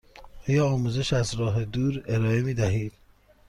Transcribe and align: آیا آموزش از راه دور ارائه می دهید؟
آیا 0.47 0.67
آموزش 0.67 1.13
از 1.13 1.35
راه 1.35 1.65
دور 1.65 2.03
ارائه 2.07 2.41
می 2.41 2.53
دهید؟ 2.53 2.93